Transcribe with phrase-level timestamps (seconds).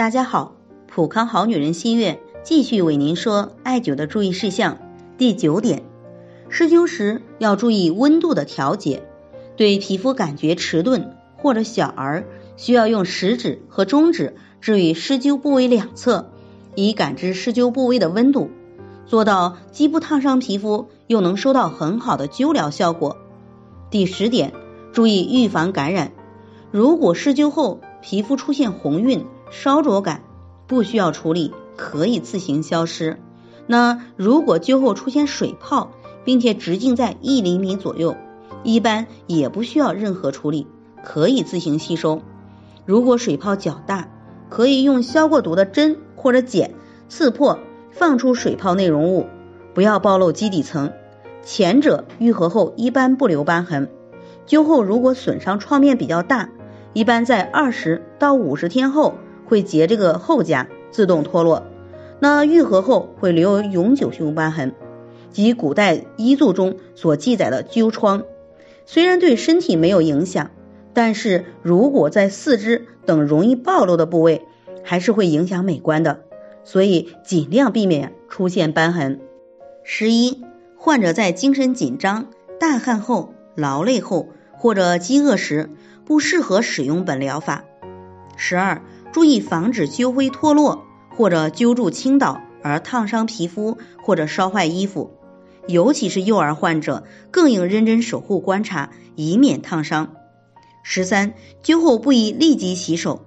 [0.00, 0.54] 大家好，
[0.86, 4.78] 普康好女人心悦继续为您说艾灸的注意事项。
[5.18, 5.82] 第九点，
[6.48, 9.02] 施灸时要注意温度的调节。
[9.58, 12.24] 对皮肤感觉迟钝或者小儿，
[12.56, 16.30] 需要用食指和中指置于施灸部位两侧，
[16.74, 18.48] 以感知施灸部位的温度，
[19.04, 23.18] 做到既不烫伤皮肤，又能收到很好的灸疗效果。
[23.90, 24.54] 第十点，
[24.94, 26.12] 注意预防感染。
[26.70, 30.22] 如果施灸后皮肤出现红晕、烧灼感，
[30.66, 33.18] 不需要处理，可以自行消失。
[33.66, 35.90] 那如果灸后出现水泡，
[36.24, 38.16] 并且直径在一厘米左右，
[38.62, 40.66] 一般也不需要任何处理，
[41.02, 42.22] 可以自行吸收。
[42.86, 44.08] 如果水泡较大，
[44.48, 46.74] 可以用消过毒的针或者剪
[47.08, 47.58] 刺破，
[47.90, 49.26] 放出水泡内容物，
[49.74, 50.92] 不要暴露基底层。
[51.42, 53.88] 前者愈合后一般不留瘢痕，
[54.46, 56.50] 灸后如果损伤创面比较大。
[56.92, 59.14] 一般在二十到五十天后
[59.50, 61.64] 会结这个后痂，自动脱落。
[62.20, 64.72] 那愈合后会留有永久性瘢痕，
[65.32, 68.22] 即古代医嘱中所记载的灸疮。
[68.86, 70.52] 虽然对身体没有影响，
[70.94, 74.46] 但是如果在四肢等容易暴露的部位，
[74.84, 76.20] 还是会影响美观的。
[76.62, 79.18] 所以尽量避免出现瘢痕。
[79.82, 80.44] 十一，
[80.76, 82.26] 患者在精神紧张、
[82.60, 85.68] 大汗后、劳累后或者饥饿时。
[86.06, 87.62] 不适合使用本疗法。
[88.36, 88.82] 十二，
[89.12, 95.10] 注意防止灸灰脱落或者灸住倾倒而烫伤皮肤或者烧坏衣服，
[95.66, 100.12] 尤其是幼儿患者，更应认真守护观察，以免烫伤。
[100.82, 103.26] 十三，灸后不宜立即洗手，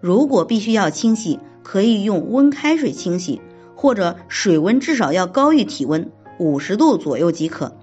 [0.00, 3.40] 如果必须要清洗，可以用温开水清洗，
[3.74, 7.76] 或者水温至少要高于体温五十度左右即可。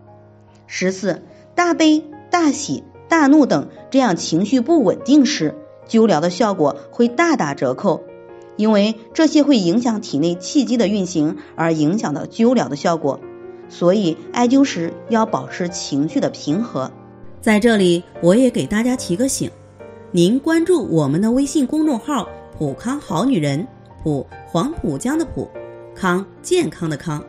[0.67, 1.23] 十四，
[1.55, 2.83] 大悲大喜。
[3.09, 5.53] 大怒等这样情绪不稳定时，
[5.91, 8.05] 灸疗的效果会大打折扣，
[8.55, 13.19] 因为这些会影响体内气机的运行，而影响到灸疗的效果。
[13.67, 16.89] 所以艾灸时要保持情绪的平和。
[17.41, 19.51] 在这里，我也给大家提个醒：
[20.11, 23.67] 您关注我们的微信公众号“普康好女人”，
[24.01, 25.49] 普黄浦江的普，
[25.93, 27.21] 康健康的康，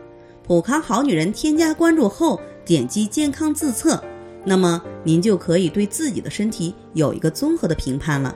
[0.47, 1.33] 普康好女人。
[1.33, 4.01] 添加关注后，点击健康自测。
[4.45, 8.35] 那么您就可以对自己的身体有一个综合的评判了。